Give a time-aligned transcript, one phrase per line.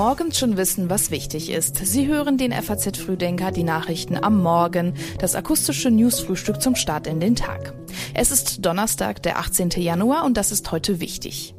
[0.00, 1.76] morgens schon wissen, was wichtig ist.
[1.76, 7.20] Sie hören den FAZ Frühdenker, die Nachrichten am Morgen, das akustische Newsfrühstück zum Start in
[7.20, 7.74] den Tag.
[8.14, 9.68] Es ist Donnerstag, der 18.
[9.76, 11.54] Januar und das ist heute wichtig.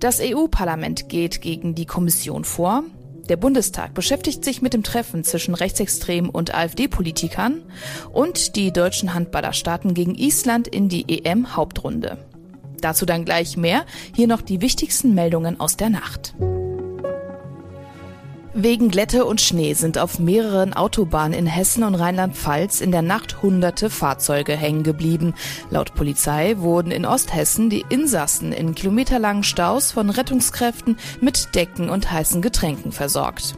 [0.00, 2.82] Das EU-Parlament geht gegen die Kommission vor.
[3.28, 7.60] Der Bundestag beschäftigt sich mit dem Treffen zwischen Rechtsextremen und AfD-Politikern
[8.10, 12.16] und die deutschen Handballer starten gegen Island in die EM-Hauptrunde.
[12.80, 13.84] Dazu dann gleich mehr.
[14.14, 16.34] Hier noch die wichtigsten Meldungen aus der Nacht.
[18.58, 23.42] Wegen Glätte und Schnee sind auf mehreren Autobahnen in Hessen und Rheinland-Pfalz in der Nacht
[23.42, 25.34] hunderte Fahrzeuge hängen geblieben.
[25.68, 32.10] Laut Polizei wurden in Osthessen die Insassen in kilometerlangen Staus von Rettungskräften mit Decken und
[32.10, 33.56] heißen Getränken versorgt.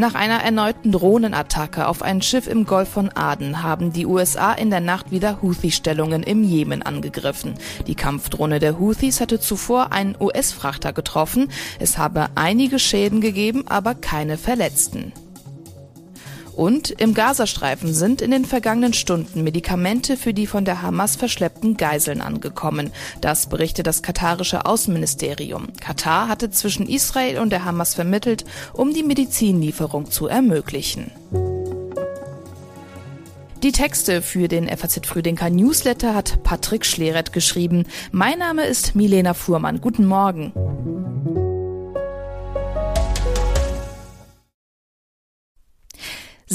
[0.00, 4.70] Nach einer erneuten Drohnenattacke auf ein Schiff im Golf von Aden haben die USA in
[4.70, 7.54] der Nacht wieder Houthi-Stellungen im Jemen angegriffen.
[7.88, 11.48] Die Kampfdrohne der Houthis hatte zuvor einen US-Frachter getroffen.
[11.80, 15.12] Es habe einige Schäden gegeben, aber keine Verletzten.
[16.58, 21.76] Und im Gazastreifen sind in den vergangenen Stunden Medikamente für die von der Hamas verschleppten
[21.76, 22.90] Geiseln angekommen.
[23.20, 25.68] Das berichtet das katarische Außenministerium.
[25.80, 31.12] Katar hatte zwischen Israel und der Hamas vermittelt, um die Medizinlieferung zu ermöglichen.
[33.62, 37.86] Die Texte für den FAZ Frühdenker Newsletter hat Patrick Schleret geschrieben.
[38.10, 39.80] Mein Name ist Milena Fuhrmann.
[39.80, 40.52] Guten Morgen.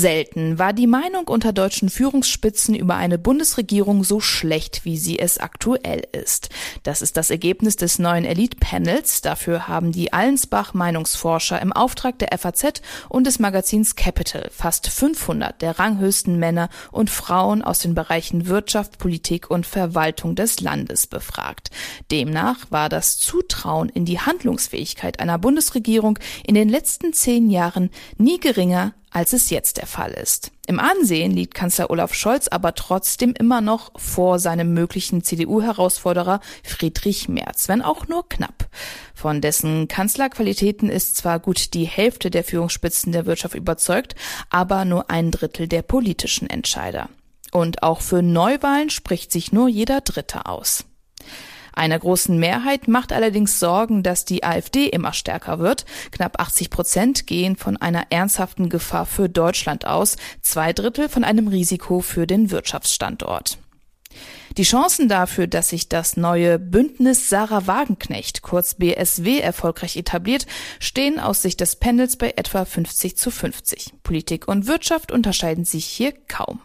[0.04, 5.38] Selten war die Meinung unter deutschen Führungsspitzen über eine Bundesregierung so schlecht, wie sie es
[5.38, 6.50] aktuell ist.
[6.84, 9.22] Das ist das Ergebnis des neuen Elite-Panels.
[9.22, 15.62] Dafür haben die Allensbach Meinungsforscher im Auftrag der FAZ und des Magazins Capital fast 500
[15.62, 21.70] der ranghöchsten Männer und Frauen aus den Bereichen Wirtschaft, Politik und Verwaltung des Landes befragt.
[22.12, 28.42] Demnach war das Zutrauen in die Handlungsfähigkeit einer Bundesregierung in den letzten zehn Jahren nie
[28.42, 30.52] geringer als es jetzt der Fall ist.
[30.66, 37.30] Im Ansehen liegt Kanzler Olaf Scholz aber trotzdem immer noch vor seinem möglichen CDU-Herausforderer Friedrich
[37.30, 38.68] Merz, wenn auch nur knapp.
[39.14, 44.16] Von dessen Kanzlerqualitäten ist zwar gut die Hälfte der Führungsspitzen der Wirtschaft überzeugt,
[44.50, 47.10] aber nur ein Drittel der politischen Entscheider.
[47.52, 50.86] Und auch für Neuwahlen spricht sich nur jeder Dritte aus.
[51.74, 55.86] Einer großen Mehrheit macht allerdings Sorgen, dass die AfD immer stärker wird.
[56.12, 61.48] Knapp 80 Prozent gehen von einer ernsthaften Gefahr für Deutschland aus, zwei Drittel von einem
[61.48, 63.58] Risiko für den Wirtschaftsstandort.
[64.58, 70.46] Die Chancen dafür, dass sich das neue Bündnis Sarah Wagenknecht, kurz BSW, erfolgreich etabliert,
[70.80, 73.94] stehen aus Sicht des Panels bei etwa 50 zu 50.
[74.04, 76.62] Politik und Wirtschaft unterscheiden sich hier kaum.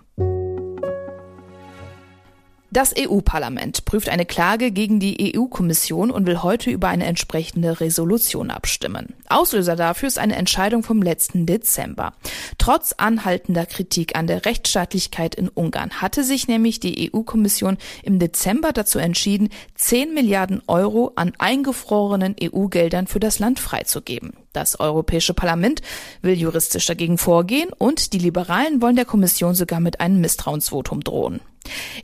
[2.78, 8.52] Das EU-Parlament prüft eine Klage gegen die EU-Kommission und will heute über eine entsprechende Resolution
[8.52, 9.14] abstimmen.
[9.30, 12.12] Auslöser dafür ist eine Entscheidung vom letzten Dezember.
[12.58, 18.72] Trotz anhaltender Kritik an der Rechtsstaatlichkeit in Ungarn hatte sich nämlich die EU-Kommission im Dezember
[18.72, 24.32] dazu entschieden, 10 Milliarden Euro an eingefrorenen EU-Geldern für das Land freizugeben.
[24.52, 25.82] Das Europäische Parlament
[26.22, 31.40] will juristisch dagegen vorgehen und die Liberalen wollen der Kommission sogar mit einem Misstrauensvotum drohen.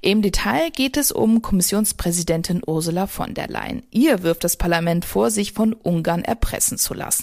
[0.01, 3.83] Im Detail geht es um Kommissionspräsidentin Ursula von der Leyen.
[3.91, 7.14] Ihr wirft das Parlament vor, sich von Ungarn erpressen zu lassen.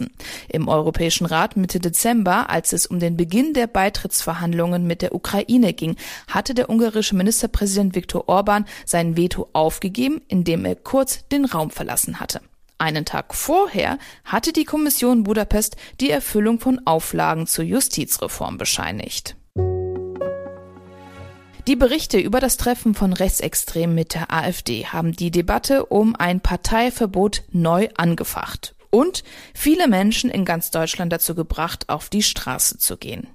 [0.50, 5.74] Im Europäischen Rat Mitte Dezember, als es um den Beginn der Beitrittsverhandlungen mit der Ukraine
[5.74, 5.96] ging,
[6.28, 12.19] hatte der ungarische Ministerpräsident Viktor Orban sein Veto aufgegeben, indem er kurz den Raum verlassen
[12.19, 12.41] hatte.
[12.78, 19.35] Einen Tag vorher hatte die Kommission Budapest die Erfüllung von Auflagen zur Justizreform bescheinigt.
[21.68, 26.41] Die Berichte über das Treffen von Rechtsextremen mit der AfD haben die Debatte um ein
[26.41, 29.24] Parteiverbot neu angefacht und
[29.56, 33.28] viele Menschen in ganz Deutschland dazu gebracht, auf die Straße zu gehen.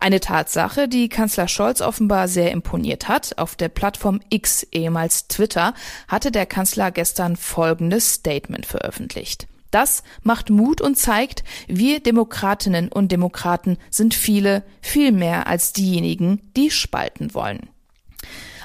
[0.00, 3.38] Eine Tatsache, die Kanzler Scholz offenbar sehr imponiert hat.
[3.38, 5.74] Auf der Plattform X, ehemals Twitter,
[6.08, 9.46] hatte der Kanzler gestern folgendes Statement veröffentlicht.
[9.70, 16.52] Das macht Mut und zeigt, wir Demokratinnen und Demokraten sind viele, viel mehr als diejenigen,
[16.56, 17.70] die spalten wollen.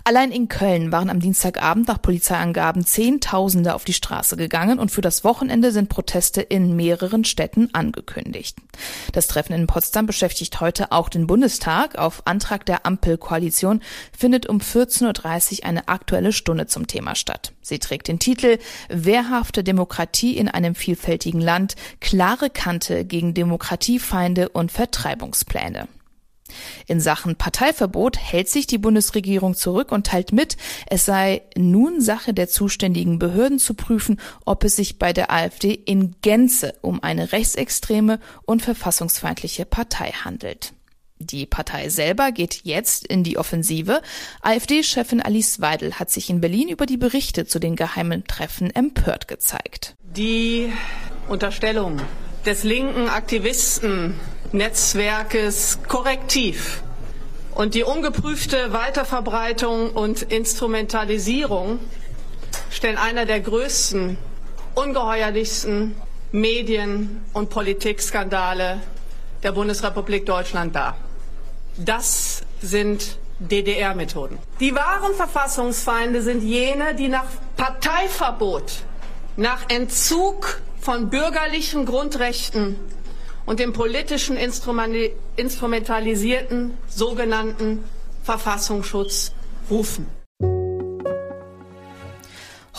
[0.07, 5.01] Allein in Köln waren am Dienstagabend nach Polizeiangaben Zehntausende auf die Straße gegangen und für
[5.01, 8.57] das Wochenende sind Proteste in mehreren Städten angekündigt.
[9.11, 11.97] Das Treffen in Potsdam beschäftigt heute auch den Bundestag.
[11.97, 13.81] Auf Antrag der Ampelkoalition
[14.17, 17.51] findet um 14.30 Uhr eine aktuelle Stunde zum Thema statt.
[17.61, 24.71] Sie trägt den Titel Wehrhafte Demokratie in einem vielfältigen Land, klare Kante gegen Demokratiefeinde und
[24.71, 25.89] Vertreibungspläne.
[26.87, 30.57] In Sachen Parteiverbot hält sich die Bundesregierung zurück und teilt mit,
[30.87, 35.73] es sei nun Sache der zuständigen Behörden zu prüfen, ob es sich bei der AfD
[35.73, 40.73] in Gänze um eine rechtsextreme und verfassungsfeindliche Partei handelt.
[41.19, 44.01] Die Partei selber geht jetzt in die Offensive.
[44.41, 49.27] AfD-Chefin Alice Weidel hat sich in Berlin über die Berichte zu den geheimen Treffen empört
[49.27, 49.95] gezeigt.
[50.15, 50.71] Die
[51.27, 51.99] Unterstellung
[52.45, 53.09] des linken
[54.47, 56.81] Aktivistennetzwerkes Korrektiv
[57.53, 61.79] und die ungeprüfte Weiterverbreitung und Instrumentalisierung
[62.69, 64.17] stellen einer der größten,
[64.73, 65.95] ungeheuerlichsten
[66.31, 68.79] Medien- und Politikskandale
[69.43, 70.95] der Bundesrepublik Deutschland dar.
[71.77, 74.37] Das sind DDR-Methoden.
[74.61, 77.25] Die wahren Verfassungsfeinde sind jene, die nach
[77.57, 78.83] Parteiverbot,
[79.35, 82.77] nach Entzug von bürgerlichen Grundrechten
[83.47, 87.83] und dem politischen instrumentalisierten sogenannten
[88.21, 89.31] Verfassungsschutz
[89.71, 90.05] rufen.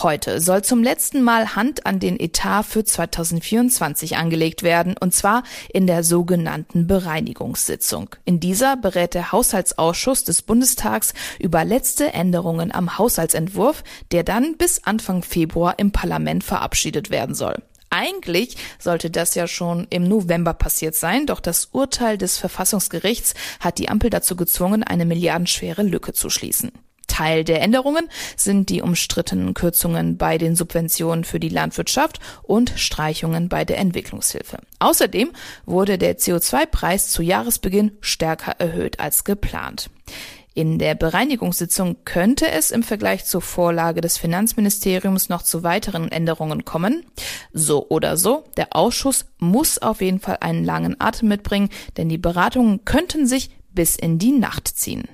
[0.00, 5.43] Heute soll zum letzten Mal Hand an den Etat für 2024 angelegt werden, und zwar
[5.73, 8.11] in der sogenannten Bereinigungssitzung.
[8.25, 13.82] In dieser berät der Haushaltsausschuss des Bundestags über letzte Änderungen am Haushaltsentwurf,
[14.12, 17.56] der dann bis Anfang Februar im Parlament verabschiedet werden soll.
[17.90, 23.79] Eigentlich sollte das ja schon im November passiert sein, doch das Urteil des Verfassungsgerichts hat
[23.79, 26.73] die Ampel dazu gezwungen, eine milliardenschwere Lücke zu schließen.
[27.08, 33.49] Teil der Änderungen sind die umstrittenen Kürzungen bei den Subventionen für die Landwirtschaft und Streichungen
[33.49, 34.58] bei der Entwicklungshilfe.
[34.79, 35.32] Außerdem
[35.67, 39.90] wurde der CO2-Preis zu Jahresbeginn stärker erhöht als geplant.
[40.59, 46.65] In der Bereinigungssitzung könnte es im Vergleich zur Vorlage des Finanzministeriums noch zu weiteren Änderungen
[46.65, 47.07] kommen.
[47.53, 52.19] So oder so, der Ausschuss muss auf jeden Fall einen langen Atem mitbringen, denn die
[52.19, 55.07] Beratungen könnten sich bis in die Nacht ziehen.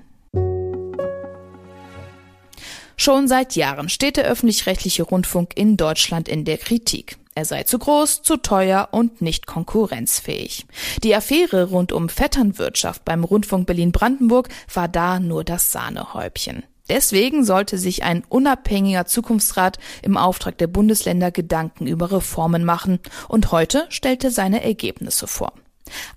[2.97, 7.19] Schon seit Jahren steht der öffentlich-rechtliche Rundfunk in Deutschland in der Kritik.
[7.37, 10.67] Er sei zu groß, zu teuer und nicht konkurrenzfähig.
[11.03, 16.63] Die Affäre rund um Vetternwirtschaft beim Rundfunk Berlin-Brandenburg war da nur das Sahnehäubchen.
[16.89, 23.51] Deswegen sollte sich ein unabhängiger Zukunftsrat im Auftrag der Bundesländer Gedanken über Reformen machen und
[23.53, 25.55] heute stellte seine Ergebnisse vor.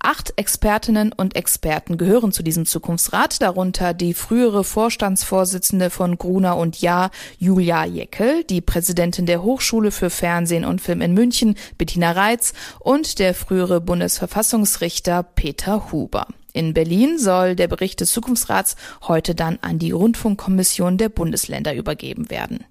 [0.00, 6.80] Acht Expertinnen und Experten gehören zu diesem Zukunftsrat, darunter die frühere Vorstandsvorsitzende von Gruner und
[6.80, 12.54] Jahr, Julia Jeckel, die Präsidentin der Hochschule für Fernsehen und Film in München, Bettina Reitz,
[12.80, 16.26] und der frühere Bundesverfassungsrichter Peter Huber.
[16.52, 18.76] In Berlin soll der Bericht des Zukunftsrats
[19.06, 22.64] heute dann an die Rundfunkkommission der Bundesländer übergeben werden.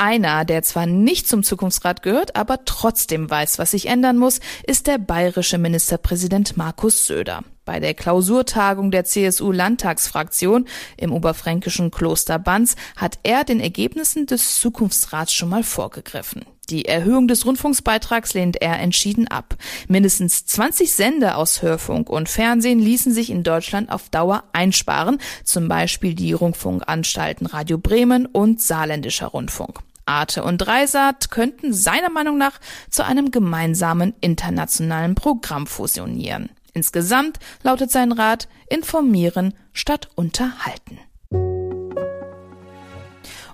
[0.00, 4.86] Einer, der zwar nicht zum Zukunftsrat gehört, aber trotzdem weiß, was sich ändern muss, ist
[4.86, 7.42] der bayerische Ministerpräsident Markus Söder.
[7.64, 15.32] Bei der Klausurtagung der CSU-Landtagsfraktion im oberfränkischen Kloster Banz hat er den Ergebnissen des Zukunftsrats
[15.32, 16.44] schon mal vorgegriffen.
[16.70, 19.56] Die Erhöhung des Rundfunksbeitrags lehnt er entschieden ab.
[19.88, 25.66] Mindestens 20 Sender aus Hörfunk und Fernsehen ließen sich in Deutschland auf Dauer einsparen, zum
[25.66, 29.80] Beispiel die Rundfunkanstalten Radio Bremen und Saarländischer Rundfunk.
[30.08, 32.58] Arte und Dreisat könnten seiner Meinung nach
[32.90, 36.50] zu einem gemeinsamen internationalen Programm fusionieren.
[36.72, 40.98] Insgesamt lautet sein Rat informieren statt unterhalten.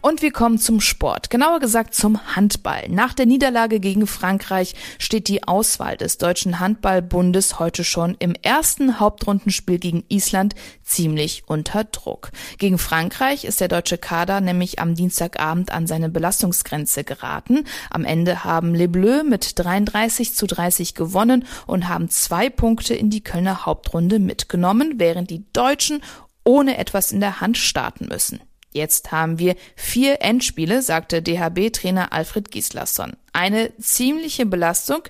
[0.04, 2.90] Und wir kommen zum Sport, genauer gesagt zum Handball.
[2.90, 9.00] Nach der Niederlage gegen Frankreich steht die Auswahl des Deutschen Handballbundes heute schon im ersten
[9.00, 12.32] Hauptrundenspiel gegen Island ziemlich unter Druck.
[12.58, 17.64] Gegen Frankreich ist der deutsche Kader nämlich am Dienstagabend an seine Belastungsgrenze geraten.
[17.88, 23.08] Am Ende haben Les Bleus mit 33 zu 30 gewonnen und haben zwei Punkte in
[23.08, 26.02] die Kölner Hauptrunde mitgenommen, während die Deutschen
[26.44, 28.42] ohne etwas in der Hand starten müssen.
[28.74, 33.12] Jetzt haben wir vier Endspiele, sagte DHB-Trainer Alfred Gislason.
[33.32, 35.02] Eine ziemliche Belastung,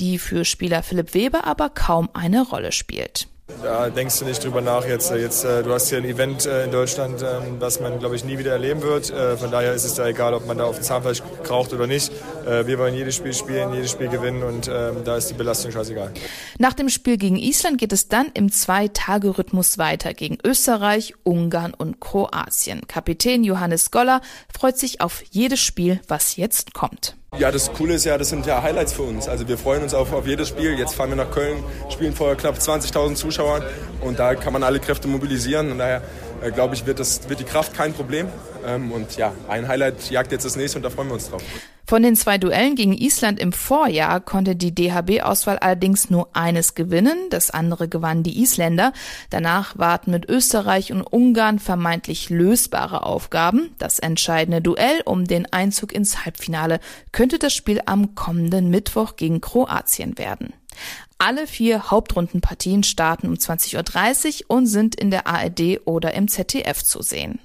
[0.00, 3.28] die für Spieler Philipp Weber aber kaum eine Rolle spielt.
[3.62, 5.10] Da denkst du nicht drüber nach jetzt.
[5.12, 8.24] jetzt äh, du hast hier ein Event äh, in Deutschland, ähm, das man, glaube ich,
[8.24, 9.10] nie wieder erleben wird.
[9.10, 12.12] Äh, von daher ist es da egal, ob man da auf Zahnfleisch kraucht oder nicht.
[12.44, 16.10] Wir wollen jedes Spiel spielen, jedes Spiel gewinnen und ähm, da ist die Belastung scheißegal.
[16.58, 22.00] Nach dem Spiel gegen Island geht es dann im Zwei-Tage-Rhythmus weiter gegen Österreich, Ungarn und
[22.00, 22.86] Kroatien.
[22.88, 24.22] Kapitän Johannes Goller
[24.52, 27.16] freut sich auf jedes Spiel, was jetzt kommt.
[27.38, 29.26] Ja, das Coole ist ja, das sind ja Highlights für uns.
[29.26, 30.78] Also wir freuen uns auf, auf jedes Spiel.
[30.78, 33.62] Jetzt fahren wir nach Köln, spielen vor knapp 20.000 Zuschauern
[34.02, 35.72] und da kann man alle Kräfte mobilisieren.
[35.72, 36.02] Und daher
[36.42, 38.28] äh, glaube ich, wird, das, wird die Kraft kein Problem.
[38.66, 41.42] Ähm, und ja, ein Highlight jagt jetzt das nächste und da freuen wir uns drauf.
[41.92, 47.28] Von den zwei Duellen gegen Island im Vorjahr konnte die DHB-Auswahl allerdings nur eines gewinnen,
[47.28, 48.94] das andere gewannen die Isländer.
[49.28, 53.74] Danach warten mit Österreich und Ungarn vermeintlich lösbare Aufgaben.
[53.76, 56.80] Das entscheidende Duell um den Einzug ins Halbfinale
[57.12, 60.54] könnte das Spiel am kommenden Mittwoch gegen Kroatien werden.
[61.18, 66.82] Alle vier Hauptrundenpartien starten um 20.30 Uhr und sind in der ARD oder im ZDF
[66.82, 67.38] zu sehen.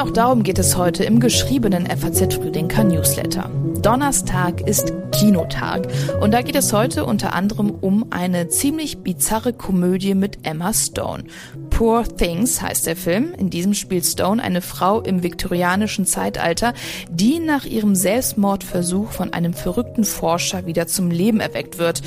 [0.00, 3.50] Und auch darum geht es heute im geschriebenen FAZ Frühdenker Newsletter.
[3.82, 5.88] Donnerstag ist Kinotag
[6.22, 11.24] und da geht es heute unter anderem um eine ziemlich bizarre Komödie mit Emma Stone.
[11.68, 13.34] Poor Things heißt der Film.
[13.34, 16.72] In diesem spielt Stone eine Frau im viktorianischen Zeitalter,
[17.10, 22.00] die nach ihrem Selbstmordversuch von einem verrückten Forscher wieder zum Leben erweckt wird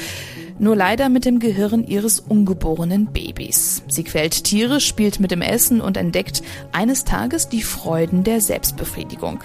[0.59, 3.83] nur leider mit dem Gehirn ihres ungeborenen Babys.
[3.87, 6.41] Sie quält Tiere, spielt mit dem Essen und entdeckt
[6.71, 9.39] eines Tages die Freuden der Selbstbefriedigung.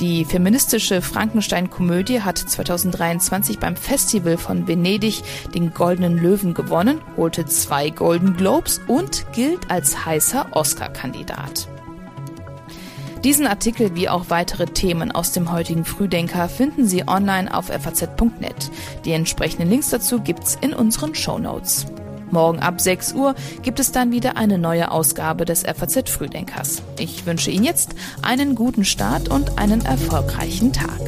[0.00, 5.22] Die feministische Frankenstein-Komödie hat 2023 beim Festival von Venedig
[5.54, 11.68] den Goldenen Löwen gewonnen, holte zwei Golden Globes und gilt als heißer Oscar-Kandidat.
[13.24, 18.70] Diesen Artikel wie auch weitere Themen aus dem heutigen Frühdenker finden Sie online auf faz.net.
[19.06, 21.86] Die entsprechenden Links dazu gibt's in unseren Show Notes.
[22.30, 26.82] Morgen ab 6 Uhr gibt es dann wieder eine neue Ausgabe des FAZ Frühdenkers.
[26.98, 31.00] Ich wünsche Ihnen jetzt einen guten Start und einen erfolgreichen Tag.